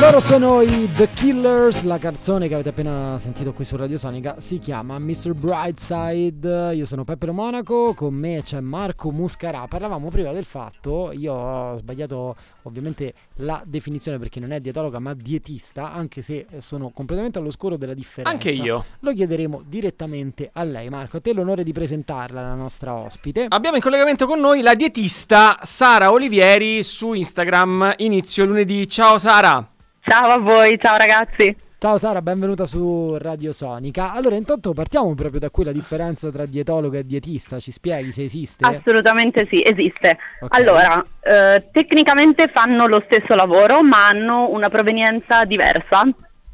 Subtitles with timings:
[0.00, 4.36] Loro sono i The Killers, la canzone che avete appena sentito qui su Radio Sonica
[4.38, 5.34] si chiama Mr.
[5.34, 11.32] Brightside, io sono Peppe Monaco, con me c'è Marco Muscarà, parlavamo prima del fatto, io
[11.34, 17.40] ho sbagliato ovviamente la definizione perché non è dietologa ma dietista, anche se sono completamente
[17.40, 18.30] all'oscuro della differenza.
[18.30, 18.84] Anche io.
[19.00, 23.46] Lo chiederemo direttamente a lei Marco, a te l'onore di presentarla, la nostra ospite.
[23.48, 28.86] Abbiamo in collegamento con noi la dietista Sara Olivieri su Instagram, inizio lunedì.
[28.88, 29.72] Ciao Sara!
[30.08, 31.54] Ciao a voi, ciao ragazzi.
[31.78, 34.14] Ciao Sara, benvenuta su Radio Sonica.
[34.14, 38.24] Allora, intanto partiamo proprio da qui la differenza tra dietologo e dietista, ci spieghi se
[38.24, 38.66] esiste?
[38.66, 40.16] Assolutamente sì, esiste.
[40.40, 40.58] Ok.
[40.58, 46.02] Allora, eh, tecnicamente fanno lo stesso lavoro, ma hanno una provenienza diversa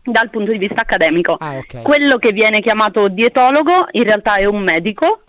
[0.03, 1.37] dal punto di vista accademico.
[1.39, 1.83] Ah, ok.
[1.83, 5.23] Quello che viene chiamato dietologo in realtà è un medico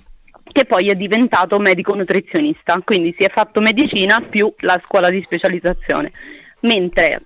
[0.51, 5.21] che poi è diventato medico nutrizionista, quindi si è fatto medicina più la scuola di
[5.21, 6.11] specializzazione.
[6.61, 7.21] Mentre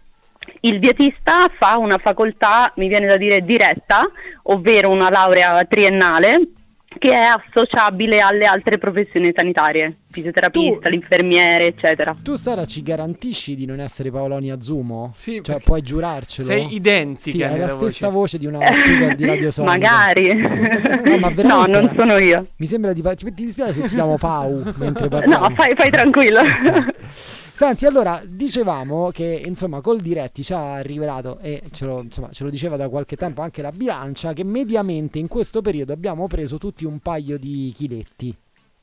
[0.62, 4.10] il dietista fa una facoltà, mi viene da dire diretta,
[4.44, 6.50] ovvero una laurea triennale
[6.98, 12.16] che è associabile alle altre professioni sanitarie, fisioterapista, Tu- l'infermiere, eccetera.
[12.22, 15.12] Tu Sara ci garantisci di non essere Paoloni Azumo?
[15.14, 16.48] Sì, Cioè puoi giurarcelo?
[16.48, 18.38] Sei identica Sì, hai la stessa voce.
[18.38, 19.78] voce di una speaker di Radio Sonica.
[19.78, 20.34] Magari.
[20.42, 22.48] No, ma no, non sono io.
[22.58, 23.02] Mi sembra di...
[23.04, 25.48] Ti, ti dispiace se ti chiamo Pau mentre parliamo?
[25.48, 26.42] No, fai, fai tranquillo.
[27.60, 32.46] Senti, allora, dicevamo che insomma col Diretti ci ha rivelato, e ce lo, insomma, ce
[32.46, 36.58] lo diceva da qualche tempo anche la bilancia, che mediamente in questo periodo abbiamo preso
[36.58, 38.34] tutti un paio di chiletti.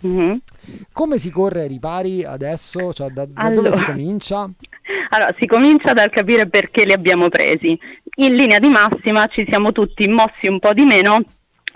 [0.02, 0.42] Mhm.
[0.92, 2.92] Come si corre ai ripari adesso?
[2.92, 3.70] Cioè, da, da Allora.
[3.70, 4.50] dove si comincia?
[5.08, 7.78] Allora, si comincia dal capire perché li abbiamo presi.
[8.16, 11.22] In linea di massima ci siamo tutti mossi un po' di meno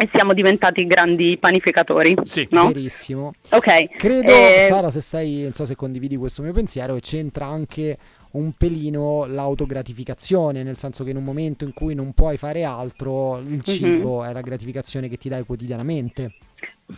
[0.01, 2.17] e siamo diventati grandi panificatori.
[2.25, 2.49] Sì.
[2.53, 2.69] no?
[2.69, 3.33] Verissimo.
[3.51, 3.97] Ok.
[3.99, 7.99] Credo, eh, Sara, se sei, non so se condividi questo mio pensiero, che c'entra anche
[8.33, 13.37] un pelino l'autogratificazione, nel senso che in un momento in cui non puoi fare altro,
[13.37, 13.53] Mhm.
[13.53, 16.35] il cibo è la gratificazione che ti dai quotidianamente.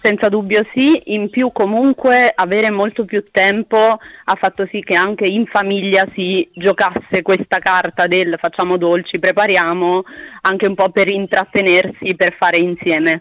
[0.00, 5.26] Senza dubbio sì, in più comunque avere molto più tempo ha fatto sì che anche
[5.26, 10.02] in famiglia si giocasse questa carta del facciamo dolci, prepariamo,
[10.42, 13.20] anche un po' per intrattenersi, per fare insieme.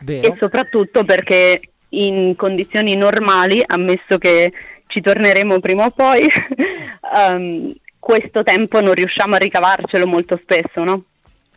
[0.00, 0.26] Vero?
[0.32, 1.60] E soprattutto perché
[1.90, 4.52] in condizioni normali, ammesso che
[4.86, 6.20] ci torneremo prima o poi,
[7.12, 11.02] ehm, questo tempo non riusciamo a ricavarcelo molto spesso, no?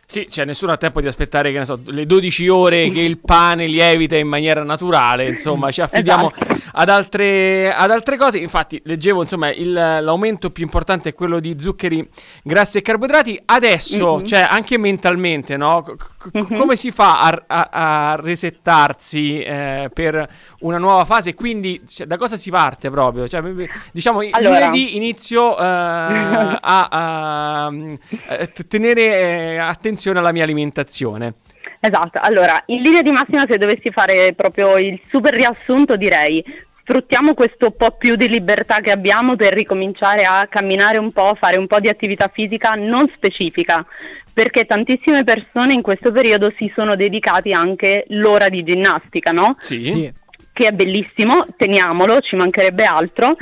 [0.06, 3.18] Sì, cioè nessuno ha tempo di aspettare, che ne so, le 12 ore che il
[3.18, 6.59] pane lievita in maniera naturale, insomma, ci affidiamo Esatto.
[6.72, 8.38] Ad, altre, ad altre cose.
[8.38, 12.08] Infatti, leggevo, insomma, il- l'aumento più importante è quello di zuccheri,
[12.42, 13.40] grassi e carboidrati.
[13.44, 14.24] Adesso, Mhm.
[14.24, 15.82] cioè, anche mentalmente, no?
[15.82, 16.56] C- Mhm.
[16.56, 17.68] Come si fa a, a-
[18.12, 20.28] a resettarsi eh, per
[20.60, 21.34] una nuova fase?
[21.34, 23.26] Quindi, cioè, da cosa si parte proprio?
[23.28, 23.42] Cioè,
[23.92, 24.58] diciamo, Allora.
[24.66, 27.70] lunedì inizio eh, a, a-
[28.52, 29.02] t- tenere
[29.54, 31.34] eh, attenzione alla mia alimentazione.
[31.80, 36.44] Esatto, allora in linea di massima se dovessi fare proprio il super riassunto direi
[36.82, 41.56] sfruttiamo questo po' più di libertà che abbiamo per ricominciare a camminare un po', fare
[41.56, 43.86] un po' di attività fisica non specifica,
[44.34, 49.54] perché tantissime persone in questo periodo si sono dedicati anche l'ora di ginnastica, no?
[49.58, 49.84] Sì.
[49.84, 50.12] Sì.
[50.52, 53.36] che è bellissimo, teniamolo, ci mancherebbe altro,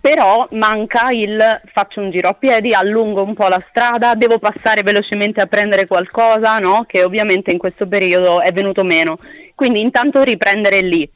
[0.00, 4.82] però manca il faccio un giro a piedi, allungo un po' la strada, devo passare
[4.82, 6.84] velocemente a prendere qualcosa, no?
[6.86, 9.18] che ovviamente in questo periodo è venuto meno.
[9.54, 11.08] Quindi intanto riprendere lì,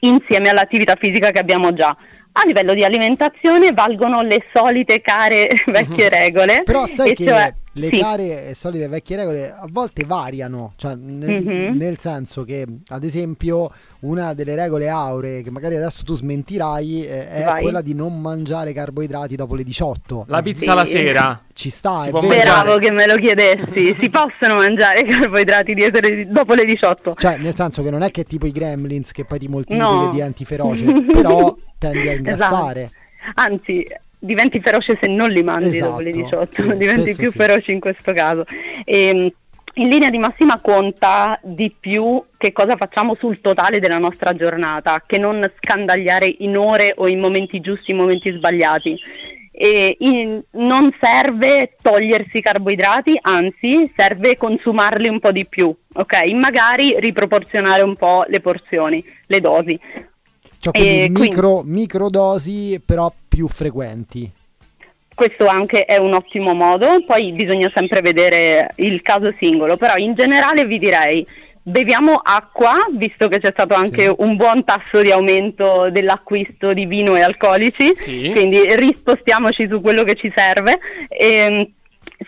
[0.00, 1.94] insieme all'attività fisica che abbiamo già.
[2.32, 6.62] A livello di alimentazione valgono le solite care vecchie regole.
[6.62, 7.98] Però sai e che cioè- le sì.
[7.98, 11.76] care e solite vecchie regole a volte variano, cioè nel, Mhm.
[11.76, 13.70] nel senso che ad esempio
[14.00, 17.62] una delle regole auree che magari adesso tu smentirai eh, è Vai.
[17.62, 20.24] quella di non mangiare carboidrati dopo le 18.
[20.28, 20.76] La pizza Sì.
[20.76, 21.42] la sera.
[21.52, 22.08] Ci sta, Si.
[22.10, 23.94] Speravo che me lo chiedessi.
[24.00, 27.14] Si possono mangiare carboidrati dietro le- dopo le 18?
[27.14, 30.08] Cioè, nel senso che non è che tipo i gremlins che poi ti moltiplichi No.
[30.08, 32.80] e diventi feroce, però tendi a ingrassare.
[32.82, 32.98] Esatto.
[33.34, 33.86] Anzi,
[34.20, 37.38] diventi feroce se non li mangi Esatto, dopo le 18, sì, diventi più sì.
[37.38, 38.44] feroce in questo caso.
[38.84, 39.32] Ehm,
[39.74, 45.02] in linea di massima conta di più che cosa facciamo sul totale della nostra giornata,
[45.06, 48.98] che non scandagliare in ore o in momenti giusti, in momenti sbagliati.
[49.52, 56.24] E in- non serve togliersi i carboidrati, anzi serve consumarli un po' di più, ok?
[56.32, 59.78] Magari riproporzionare un po' le porzioni, le dosi.
[60.60, 64.30] Cioè, quindi, E quindi- micro, microdosi però più frequenti.
[65.14, 70.14] Questo anche è un ottimo modo, poi bisogna sempre vedere il caso singolo, però in
[70.14, 71.26] generale vi direi
[71.62, 74.14] beviamo acqua, visto che c'è stato anche Sì.
[74.16, 78.30] un buon tasso di aumento dell'acquisto di vino e alcolici, Sì.
[78.34, 80.78] quindi rispostiamoci su quello che ci serve.
[81.08, 81.70] Ehm,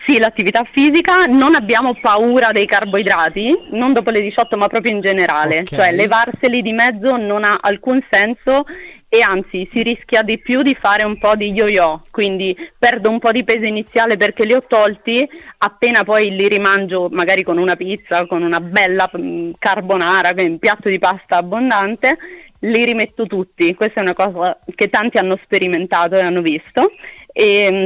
[0.05, 5.01] sì, l'attività fisica, non abbiamo paura dei carboidrati, non dopo le 18 ma proprio in
[5.01, 5.75] generale, Ok.
[5.75, 8.65] cioè levarseli di mezzo non ha alcun senso
[9.07, 13.19] e anzi si rischia di più di fare un po' di yo-yo, quindi perdo un
[13.19, 15.27] po' di peso iniziale perché li ho tolti,
[15.59, 20.59] appena poi li rimangio magari con una pizza, con una bella mm, carbonara, quindi un
[20.59, 22.17] piatto di pasta abbondante,
[22.61, 23.75] li rimetto tutti.
[23.75, 26.91] Questa è una cosa che tanti hanno sperimentato e hanno visto.
[27.31, 27.83] E, mm,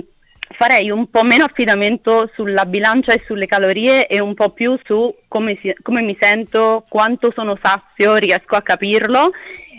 [0.58, 5.16] farei un po' meno affidamento sulla bilancia e sulle calorie e un po' più su
[5.28, 9.32] come, si- come mi sento, quanto sono sazio, riesco a capirlo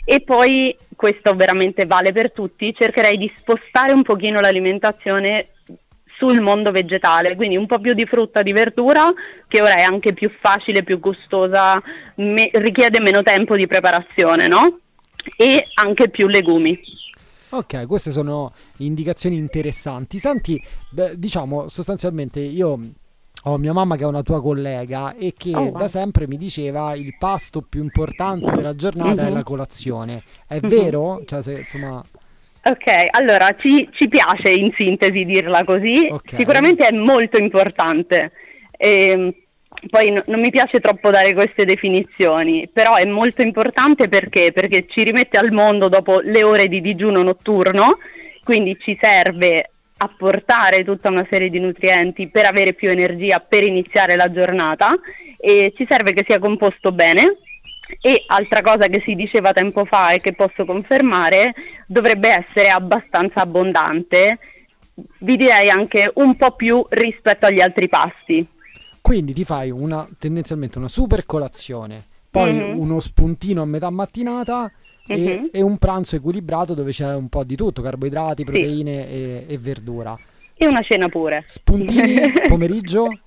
[0.04, 5.48] e poi questo veramente vale per tutti, cercherei di spostare un pochino l'alimentazione
[6.16, 9.12] sul mondo vegetale, quindi un po' più di frutta, di verdura,
[9.46, 11.80] che ora è anche più facile, più gustosa,
[12.16, 14.78] me- richiede meno tempo di preparazione, no?
[15.36, 16.80] E anche più legumi.
[17.50, 20.18] Ok, queste sono indicazioni interessanti.
[20.18, 22.78] Senti, beh, diciamo sostanzialmente io
[23.44, 25.76] ho mia mamma che è una tua collega e che Oh, wow.
[25.78, 29.34] da sempre mi diceva il pasto più importante della giornata è Mhm.
[29.34, 30.22] la colazione.
[30.46, 30.68] È Mhm.
[30.68, 31.22] vero?
[31.24, 32.04] Cioè, se, insomma,
[32.60, 36.34] Ok, allora ci, ci piace in sintesi dirla così, Ok.
[36.36, 38.32] sicuramente è molto importante.
[38.76, 39.32] Ehm,
[39.90, 44.52] poi no- non mi piace troppo dare queste definizioni, però è molto importante perché?
[44.52, 47.98] Perché ci rimette al mondo dopo le ore di digiuno notturno,
[48.42, 54.16] quindi ci serve apportare tutta una serie di nutrienti per avere più energia per iniziare
[54.16, 54.94] la giornata
[55.36, 57.38] e ci serve che sia composto bene.
[58.00, 61.54] E altra cosa che si diceva tempo fa e che posso confermare,
[61.86, 64.38] dovrebbe essere abbastanza abbondante,
[65.20, 68.46] vi direi anche un po' più rispetto agli altri pasti.
[69.08, 72.78] Quindi ti fai una, tendenzialmente una super colazione, poi Mhm.
[72.78, 74.70] uno spuntino a metà mattinata
[75.06, 75.48] e, Mhm.
[75.50, 80.14] e un pranzo equilibrato dove c'è un po' di tutto, carboidrati, proteine e, e verdura.
[80.54, 81.44] E una cena pure.
[81.46, 83.18] Spuntini pomeriggio?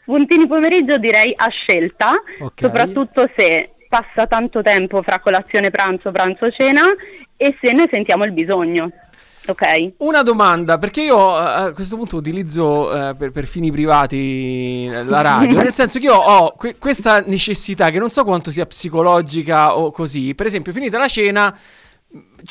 [0.00, 2.06] Spuntini pomeriggio direi a scelta,
[2.40, 2.60] Ok.
[2.64, 6.80] soprattutto se passa tanto tempo fra colazione, pranzo, pranzo, cena
[7.36, 8.90] e se ne sentiamo il bisogno.
[9.46, 9.94] Ok?
[9.98, 15.02] Una domanda, perché io eh, a questo punto utilizzo eh, per, per fini privati eh,
[15.04, 18.66] la radio, nel senso che io ho que- questa necessità che non so quanto sia
[18.66, 21.56] psicologica o così, per esempio finita la cena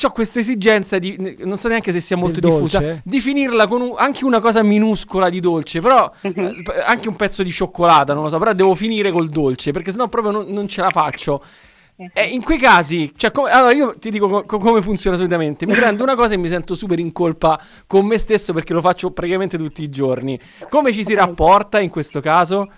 [0.04, 3.00] ho questa esigenza di, non so neanche se sia molto diffusa, dolce?
[3.04, 6.40] di finirla con un- anche una cosa minuscola di dolce, però Mhm.
[6.44, 9.92] eh, anche un pezzo di cioccolata, non lo so, però devo finire col dolce, perché
[9.92, 11.42] sennò proprio non, non ce la faccio.
[12.12, 15.66] E in quei casi, cioè, come- allora io ti dico co- co- come funziona solitamente.
[15.66, 18.80] Mi prendo una cosa e mi sento super in colpa con me stesso perché lo
[18.80, 20.38] faccio praticamente tutti i giorni.
[20.68, 22.70] Come ci si rapporta in questo caso?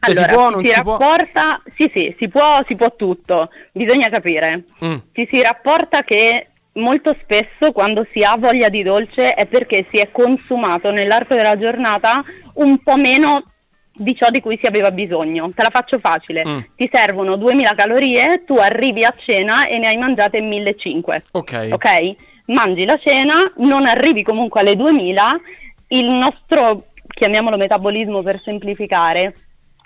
[0.00, 0.96] Cioè, allora, si può, non si, si può?
[0.96, 4.64] rapporta, sì sì, si può, si può tutto, bisogna capire.
[4.84, 4.96] Mm.
[5.12, 9.96] Ci si rapporta che molto spesso quando si ha voglia di dolce è perché si
[9.96, 12.22] è consumato nell'arco della giornata
[12.54, 13.42] un po' meno
[13.98, 15.50] di ciò di cui si aveva bisogno.
[15.54, 16.46] Te la faccio facile.
[16.46, 16.58] Mm.
[16.76, 21.26] Ti servono 2000 calorie, tu arrivi a cena e ne hai mangiate 1500.
[21.32, 21.68] Ok.
[21.72, 22.16] Ok?
[22.46, 25.40] Mangi la cena, non arrivi comunque alle 2000,
[25.88, 29.34] il nostro, chiamiamolo metabolismo per semplificare,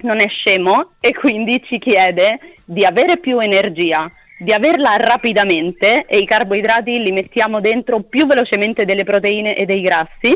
[0.03, 6.19] non è scemo e quindi ci chiede di avere più energia, di averla rapidamente e
[6.19, 10.31] i carboidrati li mettiamo dentro più velocemente delle proteine e dei grassi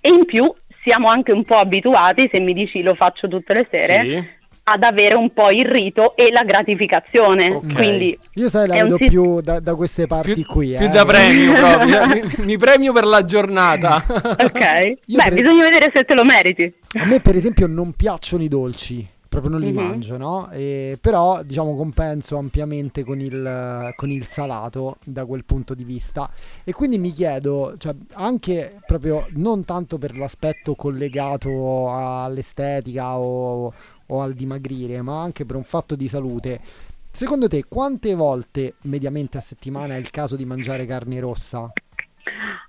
[0.00, 0.52] e in più
[0.86, 4.24] siamo anche un po' abituati, se mi dici lo faccio tutte le sere, Sì.
[4.68, 7.50] ad avere un po' il rito e la gratificazione.
[7.52, 7.74] Ok.
[7.74, 10.74] Quindi Io sai, la vedo si- più da, da queste parti Più, qui.
[10.76, 10.88] più eh.
[10.88, 12.06] da premio proprio.
[12.06, 13.96] mi, mi premio per la giornata.
[14.06, 14.60] Ok,
[15.06, 16.72] Io beh, pre- bisogna vedere se te lo meriti.
[17.00, 19.06] A me, per esempio, non piacciono i dolci.
[19.36, 19.84] Proprio non li Mhm.
[19.84, 20.50] mangio, no?
[20.50, 26.30] E- però, diciamo, compenso ampiamente con il, con il salato da quel punto di vista.
[26.64, 33.70] E quindi mi chiedo, cioè, anche proprio non tanto per l'aspetto collegato all'estetica o,
[34.06, 36.58] o al dimagrire, ma anche per un fatto di salute.
[37.12, 41.70] Secondo te, quante volte mediamente a settimana è il caso di mangiare carne rossa?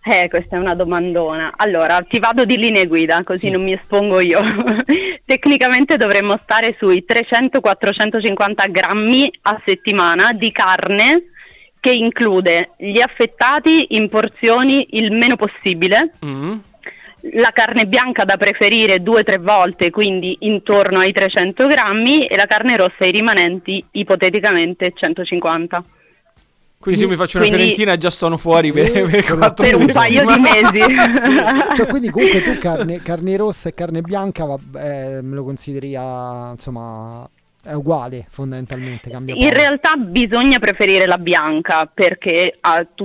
[0.04, 1.54] Eh, questa è una domandona.
[1.58, 3.52] Allora, ti vado di linee guida, così Sì.
[3.52, 4.40] non mi espongo io.
[5.26, 11.24] Tecnicamente dovremmo stare sui 300-450 grammi a settimana di carne
[11.80, 16.54] che include gli affettati in porzioni il meno possibile, Mm.
[17.34, 22.36] la carne bianca da preferire due o tre volte, quindi intorno ai 300 grammi, e
[22.36, 25.84] la carne rossa i rimanenti ipoteticamente 150.
[26.80, 29.92] Quindi se io mi faccio una Quindi- fiorentina già sono fuori per, per Per un
[29.92, 31.36] paio di mesi.
[31.76, 35.96] Cioè, quindi comunque tu carne, carne rossa e carne bianca va- eh, me lo consideri
[35.98, 37.28] ah, insomma
[37.68, 39.10] è uguale fondamentalmente.
[39.10, 42.60] Cambia in realtà bisogna preferire la bianca perché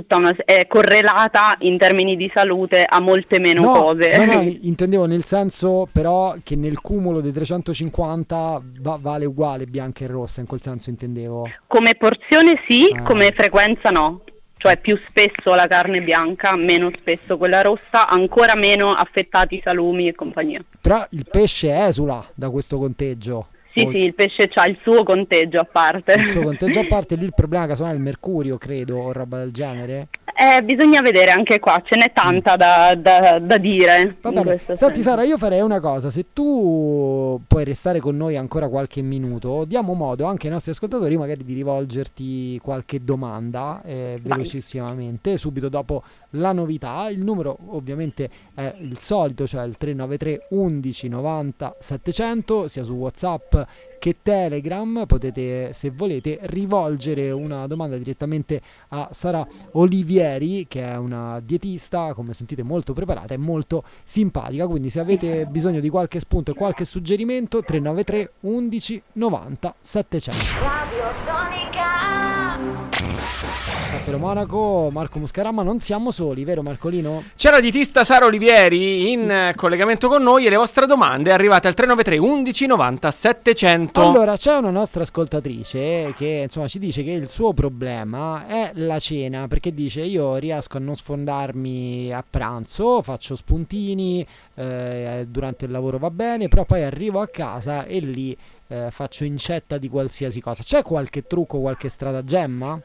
[0.09, 4.11] una, è correlata in termini di salute a molte meno no, cose.
[4.15, 10.05] No, no, intendevo nel senso però che nel cumulo dei 350 va, vale uguale bianca
[10.05, 11.49] e rossa, in quel senso intendevo.
[11.67, 13.03] Come porzione sì, ah.
[13.03, 14.21] come frequenza no
[14.63, 20.15] cioè più spesso la carne bianca, meno spesso quella rossa, ancora meno affettati salumi e
[20.15, 20.63] compagnia.
[20.79, 23.47] Però il pesce esula da questo conteggio.
[23.73, 23.89] Sì, o...
[23.89, 26.11] sì, il pesce ha il suo conteggio a parte.
[26.13, 29.39] Il suo conteggio a parte, lì il problema casomai è il mercurio, credo, o roba
[29.39, 30.07] del genere.
[30.35, 34.17] Eh, bisogna vedere anche qua, ce n'è tanta da, da, da dire.
[34.19, 35.01] Va bene, senti senso.
[35.01, 39.93] Sara, io farei una cosa, se tu puoi restare con noi ancora qualche minuto, diamo
[39.93, 46.51] modo anche ai nostri ascoltatori magari di rivolgerti qualche domanda eh, velocissimamente, subito dopo la
[46.51, 47.09] novità.
[47.09, 53.55] Il numero ovviamente è il solito, cioè il 393 11 90 700, sia su WhatsApp
[53.99, 55.05] che Telegram.
[55.07, 62.33] Potete, se volete, rivolgere una domanda direttamente a Sara Olivieri, che è una dietista, come
[62.33, 64.67] sentite, molto preparata e molto simpatica.
[64.67, 70.37] Quindi, se avete bisogno di qualche spunto e qualche suggerimento, 393 11 90 700.
[70.61, 73.12] Radio Sonica.
[73.43, 77.23] Cappello Monaco, Marco Muscaramma, non siamo soli, vero Marcolino?
[77.35, 81.73] C'è la dietista Sara Olivieri in collegamento con noi e le vostre domande arrivate al
[81.73, 84.01] 393 11 90 700.
[84.01, 88.99] Allora, c'è una nostra ascoltatrice che insomma ci dice che il suo problema è la
[88.99, 95.71] cena, perché dice io riesco a non sfondarmi a pranzo, faccio spuntini, eh, durante il
[95.71, 98.35] lavoro va bene, però poi arrivo a casa e lì
[98.67, 100.63] eh, faccio incetta di qualsiasi cosa.
[100.63, 102.81] C'è qualche trucco, qualche stratagemma?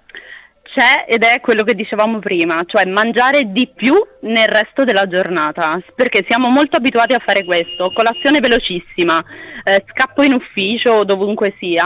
[0.75, 5.81] C'è ed è quello che dicevamo prima, cioè mangiare di più nel resto della giornata,
[5.95, 9.25] perché siamo molto abituati a fare questo, colazione velocissima,
[9.65, 11.85] eh, scappo in ufficio o dovunque sia,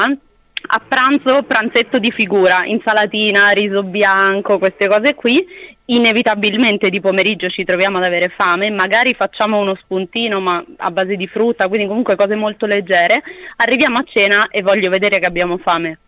[0.64, 5.44] a pranzo pranzetto di figura, insalatina, riso bianco, queste cose qui,
[5.86, 11.16] inevitabilmente di pomeriggio ci troviamo ad avere fame, magari facciamo uno spuntino ma a base
[11.16, 13.22] di frutta, quindi comunque cose molto leggere,
[13.56, 15.98] arriviamo a cena e voglio vedere che abbiamo fame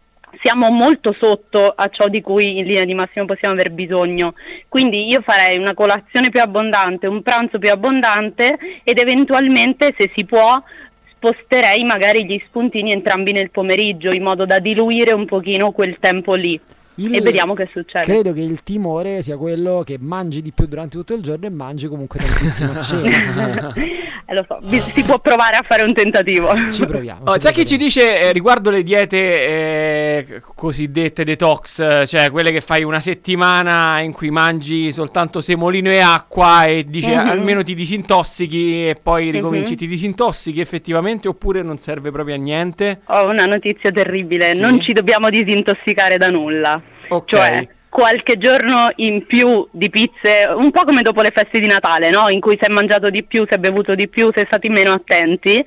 [0.42, 4.34] siamo molto sotto a ciò di cui in linea di massimo possiamo aver bisogno.
[4.68, 10.24] Quindi io farei una colazione più abbondante, un pranzo più abbondante ed eventualmente, se si
[10.24, 10.62] può,
[11.10, 16.34] sposterei magari gli spuntini entrambi nel pomeriggio in modo da diluire un pochino quel tempo
[16.34, 16.60] lì.
[16.96, 18.04] Il, e vediamo che succede.
[18.04, 21.50] Credo che il timore sia quello che mangi di più durante tutto il giorno e
[21.50, 23.72] mangi comunque tantissimo a cena.
[23.74, 26.50] eh, lo so, si può provare a fare un tentativo.
[26.70, 27.22] Ci proviamo.
[27.24, 32.60] Oh, c'è chi ci dice eh, riguardo le diete eh, cosiddette detox, cioè quelle che
[32.60, 37.28] fai una settimana in cui mangi soltanto semolino e acqua e dice mm-hmm.
[37.28, 39.70] almeno ti disintossichi e poi ricominci.
[39.70, 39.78] Mm-hmm.
[39.78, 43.00] Ti disintossichi effettivamente oppure non serve proprio a niente?
[43.06, 44.60] Ho una notizia terribile, sì.
[44.60, 46.82] non ci dobbiamo disintossicare da nulla.
[47.08, 47.28] Ok.
[47.28, 52.10] Cioè, qualche giorno in più di pizze, un po' come dopo le feste di Natale,
[52.10, 52.28] no?
[52.28, 54.68] in cui si è mangiato di più, si è bevuto di più, si è stati
[54.68, 55.64] meno attenti,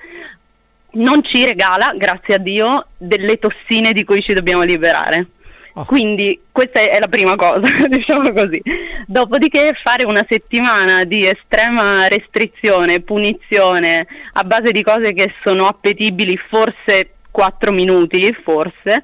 [0.92, 5.28] non ci regala, grazie a Dio, delle tossine di cui ci dobbiamo liberare.
[5.76, 5.86] Oh.
[5.86, 8.62] Quindi questa è la prima cosa, diciamo così.
[9.06, 16.36] Dopodiché fare una settimana di estrema restrizione, punizione, a base di cose che sono appetibili
[16.36, 19.04] forse 4 minuti, forse,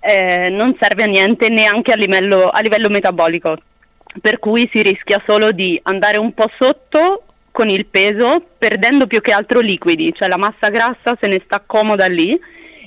[0.00, 3.56] eh, non serve a niente neanche a livello, a livello metabolico,
[4.20, 9.20] per cui si rischia solo di andare un po' sotto con il peso, perdendo più
[9.20, 12.38] che altro liquidi, cioè la massa grassa se ne sta comoda lì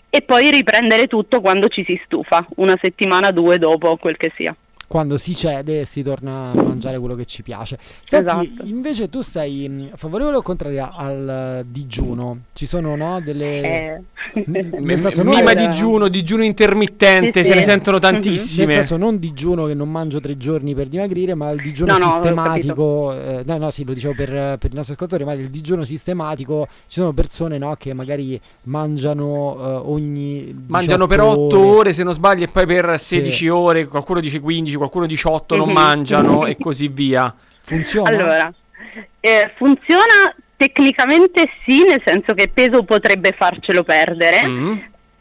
[0.10, 4.56] e poi riprendere tutto quando ci si stufa, una settimana, due dopo, quel che sia
[4.92, 7.80] quando si cede e si torna a mangiare quello che ci piace.
[8.04, 8.68] Senti, esatto.
[8.68, 12.40] invece tu sei mm, favorevole o contraria al digiuno?
[12.52, 13.62] Ci sono no, delle...
[13.62, 14.02] Eh.
[14.46, 17.58] Nel senso, non Prima digiuno, digiuno intermittente, sì, se sì.
[17.60, 18.66] ne sentono tantissime.
[18.66, 22.12] Nel senso non digiuno che non mangio tre giorni per dimagrire, ma il digiuno no,
[22.12, 23.14] sistematico...
[23.14, 26.68] Eh, no, no, sì, lo dicevo per, per i nostri ascoltatori, ma il digiuno sistematico,
[26.88, 30.54] ci sono persone no, che magari mangiano uh, ogni...
[30.68, 31.70] Mangiano per 8 ore.
[31.70, 33.48] ore, se non sbaglio, e poi per 16 sì.
[33.48, 35.74] ore, qualcuno dice 15, qualcuno 18 non mhm.
[35.74, 37.34] mangiano e così via.
[37.62, 38.10] Funziona?
[38.10, 38.54] Allora,
[39.20, 44.48] eh, funziona tecnicamente sì, nel senso che peso potrebbe farcelo perdere.
[44.48, 44.78] Mm.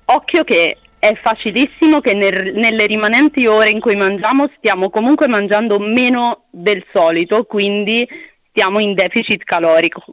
[0.06, 5.78] Occhio che è facilissimo che nel, nelle rimanenti ore in cui mangiamo stiamo comunque mangiando
[5.78, 8.08] meno del solito, quindi
[8.48, 10.04] stiamo in deficit calorico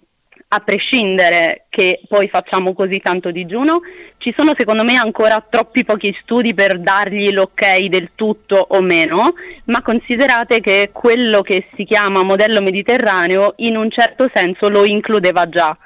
[0.50, 3.82] a prescindere che poi facciamo così tanto digiuno,
[4.18, 9.34] ci sono secondo me ancora troppi pochi studi per dargli l'ok del tutto o meno,
[9.66, 15.50] ma considerate che quello che si chiama modello mediterraneo in un certo senso lo includeva
[15.50, 15.78] già.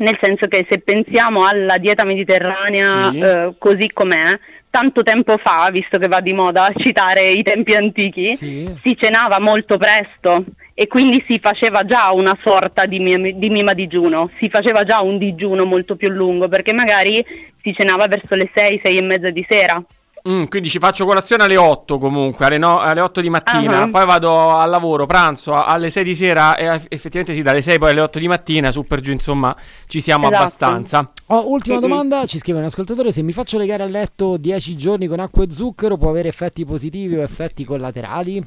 [0.00, 3.18] nel senso che se pensiamo alla dieta mediterranea Sì.
[3.18, 4.38] eh, così com'è,
[4.70, 8.64] tanto tempo fa, visto che va di moda citare i tempi antichi, Sì.
[8.82, 10.44] si cenava molto presto
[10.74, 15.00] e quindi si faceva già una sorta di, mim- di mima digiuno, si faceva già
[15.02, 17.24] un digiuno molto più lungo perché magari
[17.60, 19.82] si cenava verso le 6, 6 e mezza di sera.
[20.28, 23.88] Mm, quindi ci faccio colazione alle 8 comunque, alle, no- alle 8 di mattina, Ah.
[23.88, 27.90] poi vado al lavoro, pranzo alle 6 di sera e effettivamente sì, dalle 6 poi
[27.90, 29.54] alle 8 di mattina, su per giù insomma
[29.86, 30.42] ci siamo Esatto.
[30.42, 31.12] abbastanza.
[31.26, 35.06] Oh, ultima domanda, ci scrive un ascoltatore, se mi faccio legare a letto 10 giorni
[35.06, 38.44] con acqua e zucchero può avere effetti positivi o effetti collaterali?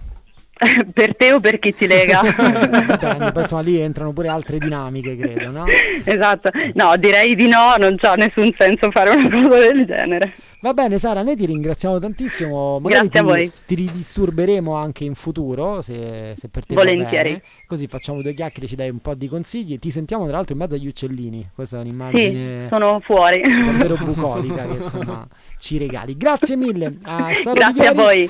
[0.94, 2.22] per te o per chi ti lega?
[2.22, 5.65] Dipende, poi insomma lì entrano pure altre dinamiche, credo, no?
[6.03, 10.34] esatto, no, direi di no, non c'ha nessun senso fare una cosa del genere.
[10.62, 13.51] Va bene Sara, noi ti ringraziamo tantissimo, magari Grazie a ti, voi.
[13.65, 17.30] ti ridisturberemo anche in futuro se, se per te Volentieri.
[17.30, 17.41] bene.
[17.65, 19.75] Così facciamo due chiacchiere, ci dai un po' di consigli.
[19.77, 23.41] Ti sentiamo tra l'altro in mezzo agli uccellini, questa è un'immagine Sì, sono fuori.
[23.41, 25.27] davvero bucolica che insomma
[25.58, 26.15] ci regali.
[26.15, 28.30] Grazie mille a Sara Grazie a voi.